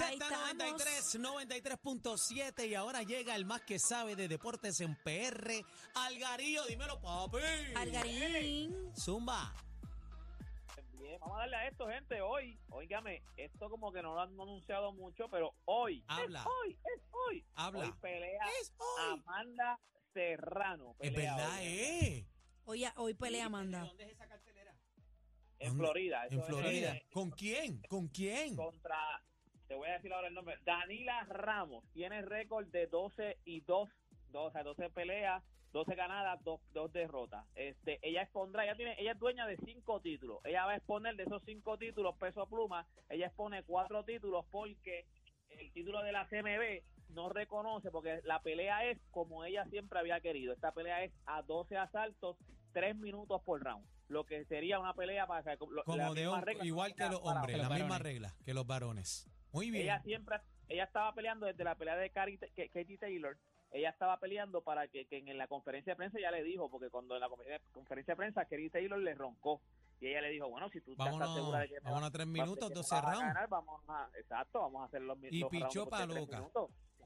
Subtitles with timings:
[0.00, 6.64] Ahí Z93, 93.7 y ahora llega el más que sabe de deportes en PR, Algarillo,
[6.66, 7.38] dímelo papi.
[7.74, 8.92] Algarín.
[8.98, 9.52] Zumba.
[10.98, 12.20] Bien, vamos a darle a esto, gente.
[12.22, 16.40] Hoy, oígame, esto como que no lo han anunciado mucho, pero hoy, Habla.
[16.40, 17.46] es hoy, es hoy.
[17.54, 17.84] Habla.
[17.84, 19.12] Hoy pelea Es hoy.
[19.24, 19.78] Amanda
[20.12, 20.96] Serrano.
[20.98, 21.66] Es verdad, hoy.
[21.66, 22.26] eh.
[22.66, 23.80] Hoy, hoy pelea Amanda.
[23.80, 24.74] ¿Dónde es esa cartelera?
[25.58, 25.76] En.
[25.76, 26.26] Florida.
[26.30, 26.98] En Florida.
[27.12, 27.82] ¿Con quién?
[27.88, 28.56] ¿Con quién?
[28.56, 29.22] Contra,
[29.68, 31.84] te voy a decir ahora el nombre, Danila Ramos.
[31.92, 33.88] Tiene récord de 12 y 2,
[34.30, 37.44] dos, o sea, 12 peleas, 12 ganadas, 2, dos derrotas.
[37.54, 40.38] Este, ella expondrá, ella tiene, ella es dueña de 5 títulos.
[40.44, 44.44] Ella va a exponer de esos 5 títulos peso a pluma, ella expone 4 títulos
[44.50, 45.06] porque
[45.50, 46.82] el título de la CMB
[47.14, 50.52] no reconoce porque la pelea es como ella siempre había querido.
[50.52, 52.36] Esta pelea es a 12 asaltos,
[52.72, 53.86] 3 minutos por round.
[54.08, 57.20] Lo que sería una pelea para lo- la Como de misma regla igual que los
[57.22, 59.28] hombres, la misma regla que los varones.
[59.54, 59.84] Muy bien.
[59.84, 63.36] ella siempre, ella estaba peleando desde la pelea de Katie Taylor,
[63.70, 66.90] ella estaba peleando para que, que en la conferencia de prensa ya le dijo, porque
[66.90, 69.60] cuando en la confer- conferencia de prensa Katie Taylor le roncó,
[70.00, 72.00] y ella le dijo, bueno, si tú ya estás Vámonos, segura de que me vámonos
[72.02, 73.20] vas- a tres minutos, que me 12 vas a rounds.
[73.28, 76.16] ganar, vamos a, exacto, vamos a hacer los mi- Y los pichó por pa' tres
[76.28, 76.44] loca.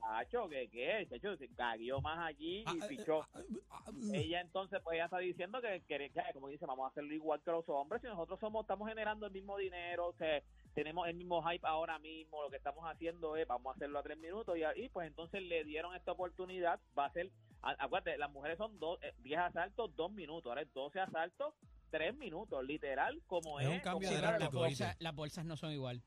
[0.00, 1.06] Chacho, ¿qué qué?
[1.10, 3.22] Chacho, se caguió más allí Ah, y eh, pichó.
[3.22, 3.28] ah,
[3.70, 6.88] ah, ah, ella entonces pues ella está diciendo que, que, que, como dice vamos a
[6.90, 10.40] hacerlo igual que los hombres si nosotros somos estamos generando el mismo dinero o sea,
[10.78, 14.02] tenemos el mismo hype ahora mismo lo que estamos haciendo es vamos a hacerlo a
[14.04, 18.30] tres minutos y, ahí pues entonces le dieron esta oportunidad va a ser acuérdate las
[18.30, 21.52] mujeres son dos, eh, 10 asaltos dos minutos ahora es 12 asaltos
[21.90, 25.02] tres minutos literal como Es es, un cambio de pero era las bolsas, ¿oíste?
[25.04, 26.00] las bolsas no son igual.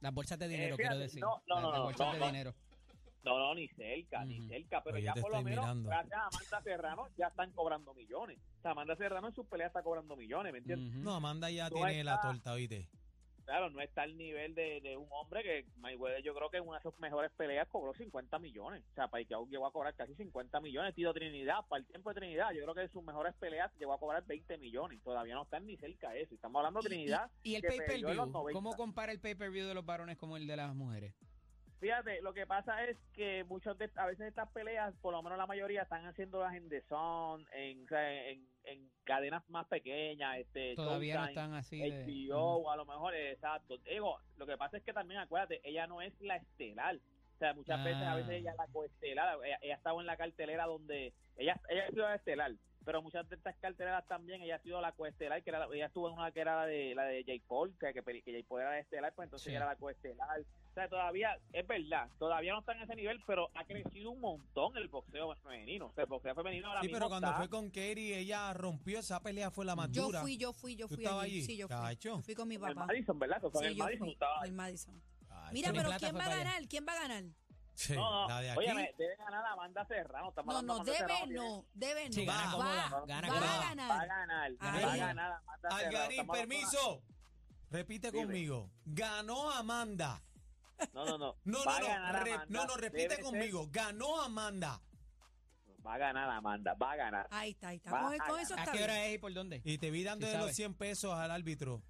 [0.00, 1.20] Las bolsas de dinero, Eh, quiero fíjate, decir.
[1.20, 2.26] no, no, las, no, las no, bolsas no, de no.
[2.26, 2.54] dinero.
[3.22, 4.48] No, no, ni cerca, ni Ujú.
[4.48, 5.88] cerca, pero Oye, ya por lo menos, mirando.
[5.90, 8.38] gracias a Amanda Serrano, ya están cobrando millones.
[8.58, 10.94] O sea, Amanda Serrano en sus peleas está cobrando millones, ¿me entiendes?
[10.94, 11.04] Ujú.
[11.04, 12.88] No, Amanda ya No tiene la torta, ¿oíste?
[13.50, 16.68] Claro, no está al nivel de, de un hombre que Mayweather yo creo que en
[16.68, 18.84] una de sus mejores peleas cobró 50 millones.
[18.92, 20.94] O sea, Pacquiao llegó a cobrar casi 50 millones.
[20.94, 23.92] Tito Trinidad, para el tiempo de Trinidad, yo creo que en sus mejores peleas llegó
[23.92, 25.02] a cobrar 20 millones.
[25.02, 26.36] Todavía no están ni cerca de eso.
[26.36, 27.28] Estamos hablando de y- Trinidad.
[27.42, 28.52] Y, el pay-per-view, 90.
[28.52, 31.12] ¿cómo compara el pay-per-view de los varones como el de las mujeres?
[31.80, 35.38] Fíjate, lo que pasa es que muchos de, a veces estas peleas, por lo menos
[35.38, 41.20] la mayoría, están haciéndolas en The Zone, en, en, en cadenas más pequeñas, este, Todavía
[41.20, 42.04] no están así de...
[42.04, 43.78] HBO, a lo mejor, exacto.
[43.78, 46.96] Digo, lo que pasa es que también, acuérdate, ella no es la estelar.
[46.96, 47.84] O sea, muchas Ah.
[47.84, 49.38] veces, a veces ella es la coestelar.
[49.42, 51.14] Ella, ella ha estado en la cartelera donde.
[51.38, 52.52] Ella, ella ha sido la estelar,
[52.84, 55.42] pero muchas de estas carteleras también, ella ha sido la coestelar.
[55.42, 57.72] Que era, la- ella estuvo en una que era la de, la de Jake Paul,
[57.80, 59.50] que, que, que Jake Paul era la estelar, pues entonces Sí.
[59.52, 60.40] ella era la coestelar.
[60.70, 64.20] O sea, todavía, es verdad, todavía no está en ese nivel, pero ha crecido un
[64.20, 65.86] montón el boxeo femenino.
[65.86, 68.52] O sea, el boxeo femenino ahora Sí, mismo pero cuando está- fue con Katie, ella
[68.54, 70.20] rompió esa pelea, fue la más Yo dura.
[70.20, 71.18] fui, yo fui, yo ¿Tú fui allí.
[71.18, 71.42] allí?
[71.42, 71.96] Sí, yo fui.
[72.00, 72.86] Yo fui con mi en el papá.
[72.86, 73.40] Madison, ¿verdad?
[73.40, 74.06] Fue en Sí, el yo Madison.
[74.06, 74.12] fui.
[74.12, 75.02] estaba el Madison.
[75.52, 76.68] Mira, pero ¿quién va a ganar?
[76.68, 77.24] ¿Quién va a ganar?
[77.74, 78.58] Sí, No, no, la de aquí.
[78.58, 80.32] óyeme, debe ganar Amanda Serrano.
[80.44, 82.12] No, no, debe Serrano, no, debe no.
[82.12, 82.86] Sí, gana va, gana va cómoda.
[82.86, 83.30] a Va a ganar.
[83.30, 85.68] ganar, va a ganar Amanda.
[85.76, 87.02] Algarín, permiso.
[87.70, 88.24] Repite Dime.
[88.24, 88.70] conmigo.
[88.84, 90.20] Ganó Amanda.
[90.92, 91.36] No, no, no.
[91.44, 92.24] No, va no, a ganar no.
[92.24, 92.46] re- Amanda.
[92.60, 93.68] no, no, repite Debe ser- conmigo.
[93.70, 94.80] Ganó Amanda.
[95.86, 97.26] Va a ganar Amanda, va a ganar.
[97.30, 97.90] Ahí está, ahí está.
[97.90, 98.90] Va Con, a con eso ¿A está qué bien.
[98.90, 99.62] hora es y por dónde?
[99.64, 100.54] Y te vi dando Sí de los sabe.
[100.54, 101.82] 100 pesos al árbitro.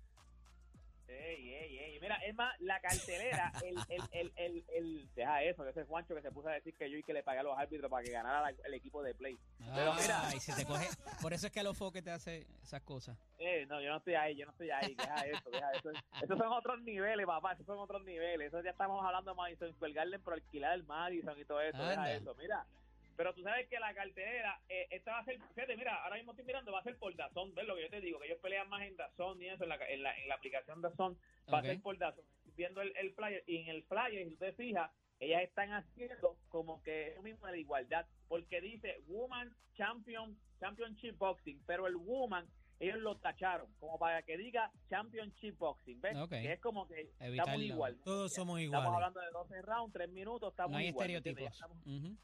[1.30, 2.00] Ey, ey, ey.
[2.00, 6.22] Mira, es más, la cartelera, el, el, el, el, el- deja eso, ese Juancho que
[6.22, 8.10] se puso a decir que yo y que le pagué a los árbitros para que
[8.10, 9.38] ganara la- el equipo de play.
[9.74, 10.88] Pero mira, Ay, se te coge.
[11.22, 13.16] Por eso es que a los foques te hace esas cosas.
[13.38, 15.90] eh, no, yo no estoy ahí, yo no estoy ahí, deja eso, deja eso.
[16.22, 18.48] Esos son otros niveles, papá, esos son otros niveles.
[18.48, 21.78] Eso ya estamos hablando de Madison Square Garden por alquilar el Madison y todo eso,
[21.86, 22.34] deja eso.
[22.36, 22.66] Mira,
[23.16, 26.32] pero tú sabes que la cartelera, eh, esta va a ser, fíjate, mira, ahora mismo
[26.32, 28.18] estoy mirando, va a ser por Dazón, ¿ves lo que yo te digo?
[28.18, 30.80] Que ellos pelean más en Dazón y eso, en la, en la, en la aplicación
[30.80, 31.18] Dazón,
[31.52, 32.24] va a ser por Dazón.
[32.56, 36.82] Viendo el, el flyer, y en el flyer, si usted fija, ellas están haciendo como
[36.82, 42.46] que eso mismo de la igualdad, porque dice Woman Champion, Championship Boxing, pero el Woman
[42.78, 46.16] ellos lo tacharon, como para que diga Championship Boxing, ¿ves?
[46.30, 47.98] Que es como que estamos igual.
[48.02, 48.94] Todos somos Estamos iguales.
[48.94, 51.52] hablando de 12 rounds, 3 minutos, estamos No hay igual, estereotipos.
[51.52, 52.16] estamos- eh,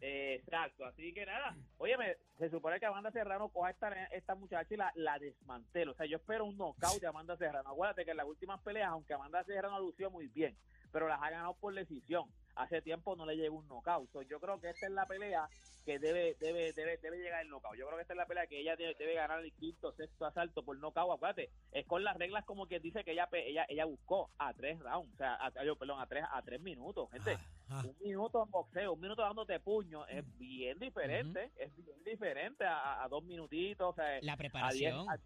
[0.00, 4.76] exacto, así que nada, óyeme, se supone que Amanda Serrano coja esta, esta muchacha y
[4.76, 8.18] la, la desmantela, o sea, yo espero un knockout de Amanda Serrano, acuérdate que en
[8.18, 10.56] las últimas peleas, aunque Amanda Serrano lució muy bien,
[10.92, 14.40] pero las ha ganado por decisión, hace tiempo no le llegó un knockout, So, yo
[14.40, 15.48] creo que esta es la pelea
[15.84, 18.46] que debe debe debe debe llegar el knockout, yo creo que esta es la pelea
[18.46, 22.16] que ella debe, debe ganar el quinto, sexto asalto por knockout, acuérdate, es con las
[22.16, 25.50] reglas como que dice que ella ella ella buscó a tres rounds, o sea, a,
[25.50, 29.58] perdón, a tres a tres minutos, gente, Ah, un minuto en boxeo, un minuto dándote
[29.60, 34.20] puño, es bien diferente, es bien diferente a, a dos minutitos, o sea, La a
[34.20, 35.10] diez, preparación.
[35.10, 35.18] a-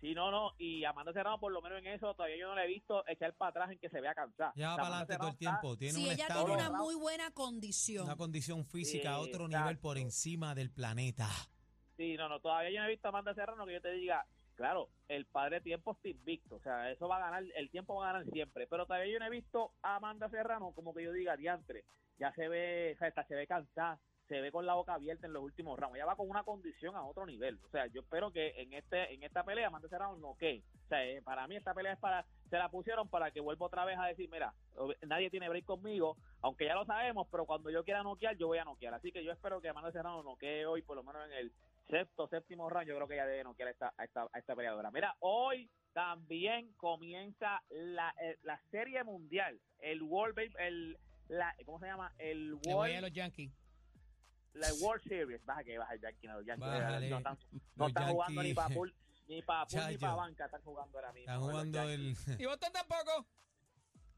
[0.00, 2.64] Sí, no, no, y Amanda Serrano por lo menos en eso todavía yo no la
[2.64, 4.52] he visto echar para atrás en que se vea cansada.
[4.54, 5.76] Ya va para adelante todo el tiempo.
[5.78, 8.04] Tiene Sí, un ella estado, tiene una muy buena condición.
[8.04, 9.58] una condición física a Sí, otro exacto.
[9.58, 11.28] nivel por encima del planeta.
[11.96, 14.26] Sí, no, no, todavía yo no he visto a Amanda Serrano que yo te diga,
[14.56, 18.10] claro, el padre tiempo está invicto, o sea, eso va a ganar, el tiempo va
[18.10, 21.12] a ganar siempre, pero todavía yo no he visto a Amanda Serrano como que yo
[21.12, 21.84] diga, diantre,
[22.18, 25.32] ya se ve, o sea, se ve cansada, se ve con la boca abierta en
[25.32, 28.32] los últimos rounds, ya va con una condición a otro nivel, o sea, yo espero
[28.32, 31.56] que en este en esta pelea Amanda Serrano no que, o sea, eh, para mí
[31.56, 34.54] esta pelea es para, se la pusieron para que vuelva otra vez a decir, mira,
[35.06, 38.58] nadie tiene break conmigo, aunque ya lo sabemos, pero cuando yo quiera noquear, yo voy
[38.58, 41.32] a noquear, así que yo espero que Amanda Serrano noquee hoy, por lo menos en
[41.32, 41.52] el
[41.88, 44.54] sexto, séptimo round, yo creo que ya debe noquear a esta, a esta, a esta
[44.56, 44.90] peleadora.
[44.90, 50.98] Mira, hoy también comienza la, eh, la serie mundial, el World, el,
[51.28, 52.12] la, ¿cómo se llama?
[52.18, 53.52] El Le voy a World, los Yankees.
[54.54, 55.44] la World Series.
[55.44, 57.10] Baja que baja el Yankee, no, los Yankees, Bájale.
[57.10, 58.94] no están, no Los están jugando ni para pool,
[59.28, 61.32] ni para pool, ni para banca, están jugando ahora mismo.
[61.32, 62.16] Están jugando el.
[62.38, 63.26] ¿Y vos tampoco?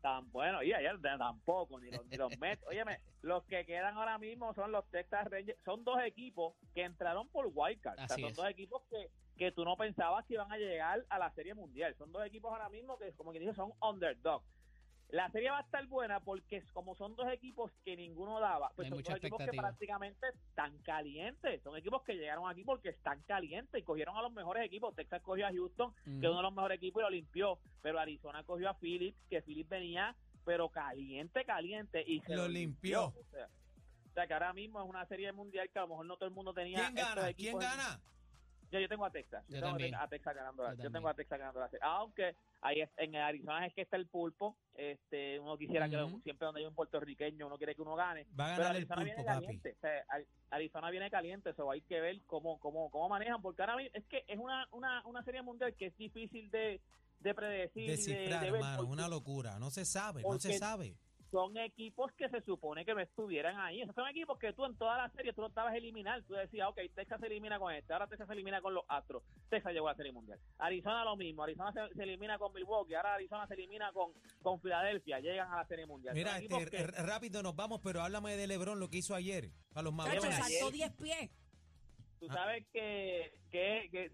[0.01, 2.65] Tan bueno y ayer tampoco ni los, ni los Mets.
[2.67, 5.59] Óyeme los que quedan ahora mismo son los Texas Rangers.
[5.65, 7.99] Son dos equipos que entraron por wildcard.
[7.99, 8.37] O sea, son es.
[8.37, 11.95] dos equipos que que tú no pensabas que iban a llegar a la serie mundial.
[11.97, 14.43] Son dos equipos ahora mismo que como que dije son underdog
[15.11, 18.87] la serie va a estar buena porque como son dos equipos que ninguno daba, pues
[18.87, 21.63] Hay son dos equipos que prácticamente están calientes.
[21.63, 24.95] Son equipos que llegaron aquí porque están calientes y cogieron a los mejores equipos.
[24.95, 27.59] Texas cogió a Houston, que es uno de los mejores equipos y lo limpió.
[27.81, 30.15] Pero Arizona cogió a Phillips, que Phillips venía,
[30.45, 32.05] pero caliente, caliente.
[32.07, 33.07] Y se Lo limpió.
[33.07, 36.07] O sea, o sea, que ahora mismo es una serie mundial que a lo mejor
[36.07, 36.81] no todo el mundo tenía.
[36.81, 37.33] ¿Quién gana?
[37.33, 38.01] ¿Quién en- gana?
[38.71, 39.45] Yo, yo tengo a Texas.
[39.49, 39.95] Yo, Yo tengo también.
[39.95, 41.81] a Texas ganando la, Yo yo, tengo a Texas ganando la serie.
[41.87, 44.57] Aunque ahí es- en Arizona es que está el pulpo.
[44.75, 48.25] Este, uno quisiera que siempre donde hay un puertorriqueño uno quiere que uno gane.
[48.39, 49.45] Va a Pero ganar el Arizona viene pulpo, papi.
[49.47, 49.75] caliente.
[49.77, 53.63] O sea, Ari- Arizona viene caliente, eso hay que ver cómo, cómo, cómo manejan, porque
[53.63, 56.81] ahora es que es una, una, una serie mundial que es difícil de,
[57.21, 57.87] de predecir.
[57.87, 59.59] de- Descifrar, de ver, hermano, porque una locura.
[59.59, 60.95] No se sabe, no se sabe.
[61.31, 63.83] Son equipos que se supone que no estuvieran ahí.
[63.83, 66.23] Esos son equipos que tú en toda la serie tú no estabas a eliminar.
[66.25, 69.23] Tú decías, ok, Texas se elimina con este, ahora Texas se elimina con los Astros.
[69.51, 70.39] Texas llegó a la serie mundial.
[70.59, 74.61] Arizona lo mismo, Arizona se, se elimina con Milwaukee, ahora Arizona se elimina con, con
[74.61, 76.15] Filadelfia, llegan a la serie mundial.
[76.15, 79.83] Mira, este, que- rápido nos vamos, pero háblame de LeBron, lo que hizo ayer a
[79.83, 80.35] los Mavericks.
[80.35, 81.31] saltó 10 pies.
[82.21, 82.35] tú Ah.
[82.35, 84.13] sabes que, que, que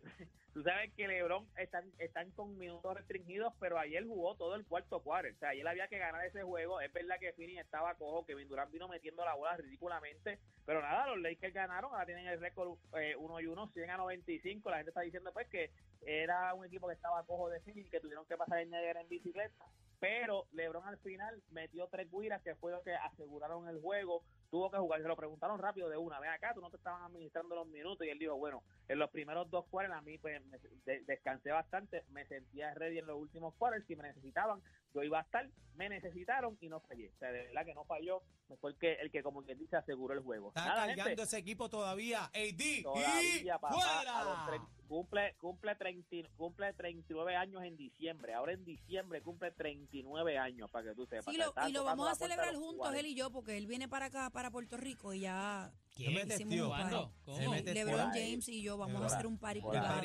[0.54, 5.00] tú sabes que LeBron están están con minutos restringidos, pero ayer jugó todo el cuarto
[5.02, 5.34] cuarto.
[5.34, 6.80] O sea, ayer había que ganar ese juego.
[6.80, 11.08] Es verdad que Finney estaba cojo, que Durant vino metiendo la bola ridículamente, pero nada,
[11.08, 14.70] los Lakers ganaron, ahora tienen el récord eh, 1 y 1, 100 a 95.
[14.70, 15.70] La gente está diciendo pues que
[16.06, 19.08] era un equipo que estaba cojo de Finney, que tuvieron que pasar el Niagara en
[19.08, 19.66] bicicleta.
[20.04, 24.22] Pero LeBron al final metió tres guiras, que fue lo que aseguraron el juego.
[24.50, 26.20] Tuvo que jugar, se lo preguntaron rápido de una.
[26.20, 28.06] Ven acá, tú no te estaban administrando los minutos.
[28.06, 31.50] Y él dijo, bueno, en los primeros dos quarters a mí pues me- de- descansé
[31.50, 34.60] bastante, me sentía ready en los últimos quarters, si me necesitaban,
[34.94, 37.10] yo iba a estar, me necesitaron y no fallé.
[37.14, 38.22] O sea, de verdad que no falló,
[38.60, 40.48] fue el que, el que como quien dice aseguró el juego.
[40.48, 42.24] Está Nada, cargando gente, ese equipo todavía.
[42.26, 44.68] AD y todavía, papá, fuera.
[44.86, 50.90] cumple, cumple, 30 cumple 39 años en diciembre, ahora en diciembre cumple 39 años, para
[50.90, 51.34] que tú sepas.
[51.34, 53.00] Sí, lo- y lo vamos a celebrar juntos, 40.
[53.00, 56.54] él y yo, porque él viene para acá, para Puerto Rico, y ya me hicimos
[56.54, 56.96] un party.
[57.24, 57.54] ¿Cómo?
[57.54, 58.10] LeBron.
[58.12, 60.02] James y yo vamos a hacer un party privado.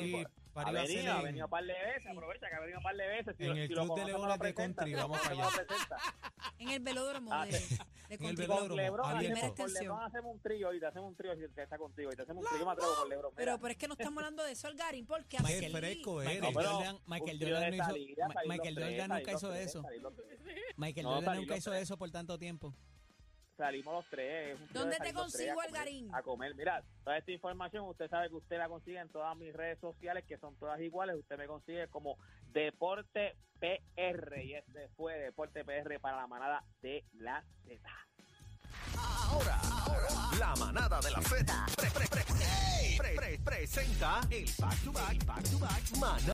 [0.50, 2.08] Party, party Ha va a ser venido, ha en- venido un par de veces, Sí.
[2.10, 3.36] aprovecha que ha venido un par de veces.
[3.36, 5.48] Si En lo- el si lo Club de Leones de Country, vamos para allá.
[6.58, 7.80] En el velódromo Ah, de, de En
[8.10, 8.36] el Country.
[8.36, 8.68] velódromo.
[8.68, 9.18] Con Lebron, abierto.
[9.18, 9.82] Primera hacemos, con extensión.
[9.94, 12.22] Lebron hacemos un trío y te hacemos un trío si te está contigo y te
[12.22, 12.58] hacemos un trío.
[12.60, 13.32] Yo me atrevo con Lebron.
[13.36, 16.54] Pero, pero es que no estamos hablando de eso, Algarín, porque así- fresco Michael eres.
[16.54, 19.82] Jordan, Michael no hizo, Michael Jordan nunca hizo tres, eso.
[20.76, 21.82] Michael No, Jordan nunca hizo tres.
[21.82, 22.74] eso por tanto tiempo.
[23.60, 24.58] Salimos los tres.
[24.72, 26.08] ¿Dónde de te consigo, Algarín?
[26.14, 26.54] A comer.
[26.54, 30.24] Mira, toda esta información usted sabe que usted la consigue en todas mis redes sociales,
[30.26, 31.14] que son todas iguales.
[31.16, 32.16] Usted me consigue como
[32.54, 34.42] Deporte PR.
[34.42, 37.82] Y este fue Deporte PR para la manada de la Z.
[38.96, 44.84] Ahora, ahora, la manada de la Z pre- pre- pre- pre- pre- presenta el back
[44.84, 46.20] to back, back to back, manada